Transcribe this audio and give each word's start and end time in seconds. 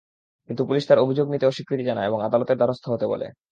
কিন্তু 0.49 0.61
পুলিশ 0.65 0.83
তাঁর 0.87 0.99
অভিযোগ 0.99 1.25
নিতে 1.29 1.45
অস্বীকৃতি 1.45 1.83
জানায় 1.85 2.07
এবং 2.07 2.19
আদালতের 2.23 2.57
দ্বারস্থ 2.57 2.85
হতে 2.89 3.05
বলে। 3.07 3.27